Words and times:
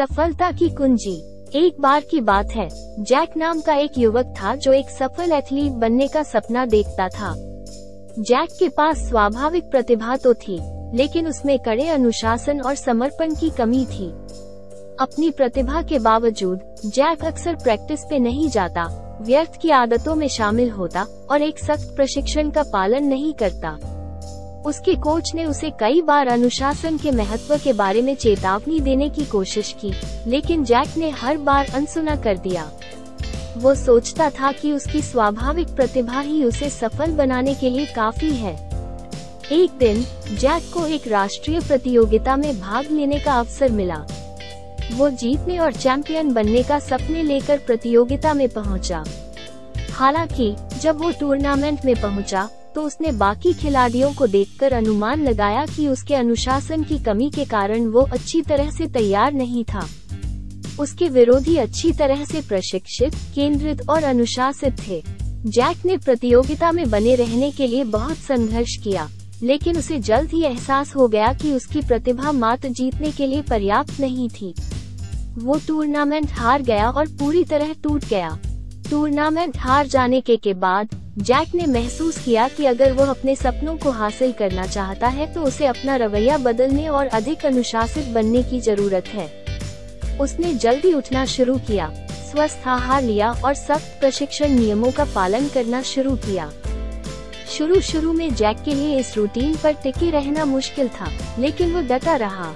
सफलता 0.00 0.52
की 0.52 0.68
कुंजी। 0.68 1.14
एक 1.54 1.80
बार 1.80 2.00
की 2.00 2.20
बात 2.20 2.50
है। 2.50 2.68
जैक 3.04 3.36
नाम 3.36 3.60
का 3.60 3.74
एक 3.74 3.98
युवक 3.98 4.26
था 4.26 4.54
जो 4.54 4.72
एक 4.72 4.90
सफल 4.90 5.32
एथलीट 5.32 5.72
बनने 5.72 6.08
का 6.08 6.22
सपना 6.22 6.66
देखता 6.66 7.08
था। 7.08 7.34
जैक 8.18 8.48
के 8.58 8.68
पास 8.68 9.08
स्वाभाविक 9.08 9.64
प्रतिभा 9.70 10.16
तो 10.16 10.34
थी, 10.34 10.58
लेकिन 10.96 11.26
उसमें 11.26 11.58
कड़े 11.58 11.88
अनुशासन 11.88 12.60
और 12.60 12.74
समर्पण 12.74 13.34
की 13.34 13.50
कमी 13.50 13.84
थी। 13.84 14.08
अपनी 15.00 15.30
प्रतिभा 15.30 15.82
के 15.82 15.98
बावजूद, 15.98 16.60
जैक 16.86 17.24
अक्सर 17.24 17.54
प्रैक्टिस 17.54 18.00
पे 18.10 18.18
नहीं 18.18 18.48
जाता, 18.48 19.18
व्यर्थ 19.22 19.60
की 19.62 19.70
आदतों 19.70 20.14
में 20.14 20.28
शामिल 20.28 20.70
होता 20.70 21.06
और 21.30 21.42
एक 21.42 21.58
सख्त 21.58 21.96
प्रशिक्षण 21.96 22.50
का 22.50 22.62
पालन 22.62 23.04
नहीं 23.04 23.34
करता। 23.34 23.78
उसके 24.66 24.94
कोच 24.94 25.34
ने 25.34 25.44
उसे 25.44 25.70
कई 25.70 26.00
बार 26.02 26.28
अनुशासन 26.28 26.96
के 26.98 27.10
महत्व 27.10 27.56
के 27.58 27.72
बारे 27.72 28.02
में 28.02 28.14
चेतावनी 28.14 28.80
देने 28.80 29.08
की 29.10 29.24
कोशिश 29.24 29.74
की 29.80 29.92
लेकिन 30.26 30.64
जैक 30.64 30.96
ने 30.96 31.10
हर 31.10 31.36
बार 31.38 31.70
अनसुना 31.74 32.16
कर 32.16 32.38
दिया। 32.38 32.70
वो 33.56 33.74
सोचता 33.74 34.30
था 34.30 34.52
कि 34.52 34.72
उसकी 34.72 35.02
स्वाभाविक 35.02 35.68
प्रतिभा 35.68 36.20
ही 36.20 36.44
उसे 36.44 36.70
सफल 36.70 37.10
बनाने 37.10 37.54
के 37.54 37.70
लिए 37.70 37.86
काफ़ी 37.86 38.30
है। 38.30 38.54
एक 39.52 39.70
दिन 39.78 40.04
जैक 40.36 40.70
को 40.74 40.86
एक 40.86 41.08
राष्ट्रीय 41.08 41.60
प्रतियोगिता 41.60 42.36
में 42.36 42.60
भाग 42.60 42.90
लेने 42.90 43.18
का 43.18 43.32
अवसर 43.32 43.72
मिला। 43.72 44.04
वो 44.92 45.10
जीतने 45.10 45.58
और 45.58 45.72
चैंपियन 45.72 46.32
बनने 46.32 46.62
का 46.62 46.78
सपने 46.78 47.22
लेकर 47.22 47.58
प्रतियोगिता 47.58 48.34
में 48.34 48.48
पहुँचा। 48.48 49.04
हालाँकि 49.92 50.54
जब 50.80 51.00
वो 51.00 51.10
टूर्नामेंट 51.10 51.84
में 51.84 51.94
पहुँचा, 52.00 52.48
तो 52.74 52.82
उसने 52.82 53.12
बाकी 53.12 53.52
खिलाड़ियों 53.52 54.12
को 54.14 54.26
देखकर 54.26 54.72
अनुमान 54.72 55.22
लगाया 55.24 55.64
कि 55.66 55.86
उसके 55.88 56.14
अनुशासन 56.14 56.82
की 56.82 56.98
कमी 56.98 57.30
के 57.30 57.44
कारण 57.44 57.86
वो 57.86 58.00
अच्छी 58.02 58.42
तरह 58.42 58.70
से 58.70 58.86
तैयार 58.88 59.32
नहीं 59.32 59.64
था। 59.64 59.86
उसके 60.80 61.08
विरोधी 61.08 61.56
अच्छी 61.56 61.92
तरह 61.92 62.24
से 62.24 62.40
प्रशिक्षित, 62.40 63.14
केंद्रित 63.34 63.88
और 63.90 64.04
अनुशासित 64.04 64.76
थे। 64.88 65.02
जैक 65.46 65.84
ने 65.86 65.96
प्रतियोगिता 65.96 66.70
में 66.72 66.88
बने 66.90 67.14
रहने 67.14 67.50
के 67.50 67.66
लिए 67.66 67.84
बहुत 67.86 68.16
संघर्ष 68.16 68.76
किया, 68.76 69.08
लेकिन 69.42 69.78
उसे 69.78 69.98
जल्द 69.98 70.30
ही 70.30 70.42
एहसास 70.42 70.94
हो 70.96 71.08
गया 71.08 71.32
कि 71.32 71.52
उसकी 71.52 71.80
प्रतिभा 71.80 72.32
मात्र 72.32 72.68
जीतने 72.70 73.10
के 73.10 73.26
लिए 73.26 73.42
पर्याप्त 73.42 74.00
नहीं 74.00 74.28
थी। 74.30 74.54
वो 75.38 75.58
टूर्नामेंट 75.68 76.30
हार 76.32 76.62
गया 76.62 76.90
और 76.90 77.08
पूरी 77.18 77.44
तरह 77.44 77.72
टूट 77.82 78.04
गया। 78.04 78.38
टूर्नामेंट 78.90 79.56
हार 79.56 79.86
जाने 79.86 80.20
के 80.20 80.36
के 80.36 80.52
बाद, 80.54 80.88
जैक 81.18 81.54
ने 81.54 81.66
महसूस 81.68 82.16
किया 82.18 82.46
कि 82.48 82.64
अगर 82.66 82.92
वो 82.92 83.04
अपने 83.04 83.34
सपनों 83.36 83.76
को 83.76 83.90
हासिल 83.90 84.32
करना 84.32 84.66
चाहता 84.66 85.08
है 85.08 85.32
तो 85.34 85.42
उसे 85.42 85.66
अपना 85.66 85.96
रवैया 85.96 86.38
बदलने 86.38 86.86
और 86.88 87.06
अधिक 87.08 87.44
अनुशासित 87.46 88.06
बनने 88.06 88.42
की 88.42 88.60
ज़रूरत 88.60 89.08
है। 89.08 89.28
उसने 90.20 90.52
जल्दी 90.54 90.92
उठना 90.92 91.24
शुरू 91.26 91.56
किया, 91.60 91.88
स्वस्थ 92.30 92.66
आहार 92.68 93.02
लिया 93.02 93.30
और 93.34 93.54
सख्त 93.56 93.96
प्रशिक्षण 94.00 94.50
नियमों 94.50 94.90
का 94.90 95.04
पालन 95.14 95.48
करना 95.48 95.82
शुरू 95.84 96.14
किया। 96.26 96.50
शुरू 97.48 97.80
शुरू 97.82 98.12
में 98.12 98.34
जैक 98.34 98.62
के 98.64 98.74
लिए 98.74 98.98
इस 98.98 99.16
रूटीन 99.16 99.54
पर 99.54 99.72
टिके 99.74 100.10
रहना 100.10 100.44
मुश्किल 100.46 100.88
था, 100.90 101.10
लेकिन 101.38 101.74
वो 101.74 101.80
डटा 101.88 102.16
रहा। 102.16 102.52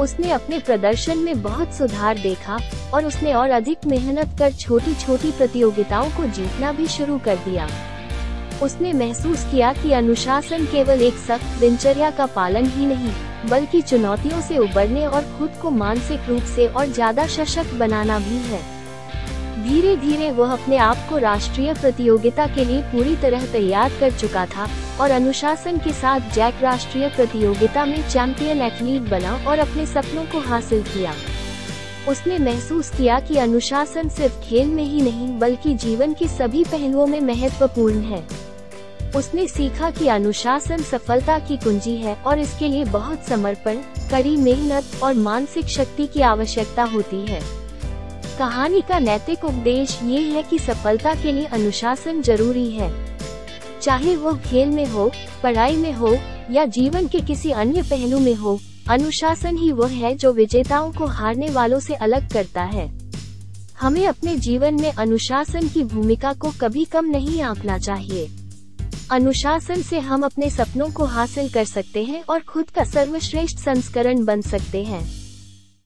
उसने 0.00 0.30
अपने 0.30 0.58
प्रदर्शन 0.58 1.18
में 1.18 1.42
बहुत 1.42 1.74
सुधार 1.74 2.18
देखा 2.18 2.58
और 2.94 3.04
उसने 3.04 3.32
और 3.34 3.50
अधिक 3.50 3.86
मेहनत 3.86 4.38
कर 4.38 4.52
छोटी 4.54 4.94
छोटी 4.96 5.30
प्रतियोगिताओं 5.32 6.10
को 6.10 6.24
जीतना 6.28 6.72
भी 6.72 6.86
शुरू 6.88 7.18
कर 7.18 7.36
दिया। 7.44 7.68
उसने 8.62 8.92
महसूस 8.92 9.44
किया 9.44 9.72
कि 9.72 9.92
अनुशासन 9.92 10.64
केवल 10.66 11.02
एक 11.02 11.14
सख्त 11.18 11.58
दिनचर्या 11.60 12.10
का 12.10 12.26
पालन 12.26 12.66
ही 12.66 12.86
नहीं, 12.86 13.12
बल्कि 13.50 13.80
चुनौतियों 13.82 14.40
से 14.40 14.58
उबरने 14.58 15.06
और 15.06 15.24
खुद 15.38 15.58
को 15.62 15.70
मानसिक 15.72 16.28
रूप 16.28 16.42
से 16.54 16.66
और 16.68 16.86
ज़्यादा 16.88 17.26
सशक्त 17.28 17.74
बनाना 17.74 18.18
भी 18.18 18.38
है। 18.44 18.60
धीरे 19.62 19.96
धीरे 19.96 20.30
वह 20.30 20.52
अपने 20.52 20.76
आप 20.78 21.06
को 21.08 21.18
राष्ट्रीय 21.18 21.74
प्रतियोगिता 21.74 22.46
के 22.46 22.64
लिए 22.64 22.82
पूरी 22.90 23.16
तरह 23.16 23.46
तैयार 23.52 23.92
कर 24.00 24.12
चुका 24.12 24.46
था 24.46 24.68
और 25.00 25.10
अनुशासन 25.10 25.78
के 25.78 25.92
साथ 25.92 26.20
जैक 26.34 26.62
राष्ट्रीय 26.62 27.08
प्रतियोगिता 27.08 27.84
में 27.84 28.08
चैंपियन 28.08 28.62
एथलीट 28.62 29.02
बना 29.02 29.44
और 29.48 29.58
अपने 29.58 29.86
सपनों 29.86 30.24
को 30.24 30.40
हासिल 30.40 30.82
किया। 30.82 31.14
उसने 32.08 32.38
महसूस 32.38 32.90
किया 32.90 33.20
कि 33.20 33.36
अनुशासन 33.36 34.08
सिर्फ़ 34.08 34.40
खेल 34.40 34.68
में 34.68 34.84
ही 34.84 35.00
नहीं, 35.00 35.38
बल्कि 35.38 35.74
जीवन 35.74 36.14
के 36.14 36.28
सभी 36.28 36.64
पहलुओं 36.64 37.06
में 37.06 37.20
महत्वपूर्ण 37.20 38.00
है। 38.00 38.46
उसने 39.16 39.46
सीखा 39.48 39.90
कि 39.90 40.08
अनुशासन 40.08 40.76
सफलता 40.76 41.38
की 41.38 41.56
कुंजी 41.56 41.96
है 41.96 42.14
और 42.14 42.38
इसके 42.38 42.68
लिए 42.68 42.84
बहुत 42.84 43.24
समर्पण, 43.24 43.74
कड़ी 44.10 44.36
मेहनत 44.36 44.84
और 45.02 45.14
मानसिक 45.14 45.66
शक्ति 45.66 46.06
की 46.06 46.20
आवश्यकता 46.20 46.84
होती 46.84 47.26
है। 47.26 47.40
कहानी 48.38 48.80
का 48.80 48.98
नैतिक 48.98 49.44
उपदेश 49.44 49.98
ये 50.02 50.20
है 50.20 50.42
कि 50.42 50.58
सफलता 50.58 51.14
के 51.14 51.32
लिए 51.32 51.44
अनुशासन 51.44 52.22
ज़रूरी 52.22 52.70
है। 52.70 53.15
चाहे 53.86 54.16
वो 54.16 54.32
खेल 54.34 54.68
में 54.68 54.86
हो, 54.86 55.12
पढ़ाई 55.42 55.76
में 55.76 55.92
हो, 55.92 56.18
या 56.50 56.64
जीवन 56.64 57.06
के 57.08 57.20
किसी 57.20 57.50
अन्य 57.50 57.82
पहलू 57.82 58.18
में 58.18 58.34
हो, 58.34 58.60
अनुशासन 58.88 59.56
ही 59.56 59.72
वह 59.72 59.88
है 59.88 60.14
जो 60.16 60.32
विजेताओं 60.32 60.92
को 60.92 61.06
हारने 61.06 61.50
वालों 61.50 61.80
से 61.80 61.94
अलग 61.94 62.32
करता 62.32 62.62
है। 62.62 62.98
हमें 63.80 64.06
अपने 64.06 64.36
जीवन 64.36 64.74
में 64.74 64.92
अनुशासन 64.92 65.68
की 65.68 65.84
भूमिका 65.84 66.32
को 66.32 66.52
कभी 66.60 66.84
कम 66.84 67.04
नहीं 67.04 67.42
आंकना 67.42 67.78
चाहिए। 67.78 68.30
अनुशासन 69.10 69.82
से 69.82 69.98
हम 69.98 70.22
अपने 70.22 70.50
सपनों 70.50 70.90
को 70.90 71.04
हासिल 71.04 71.48
कर 71.48 71.64
सकते 71.64 72.04
हैं 72.04 72.24
और 72.28 72.40
खुद 72.40 72.70
का 72.70 72.84
सर्वश्रेष्ठ 72.84 73.58
संस्करण 73.58 74.24
बन 74.24 74.40
सकते 74.40 74.84
हैं। 74.84 75.25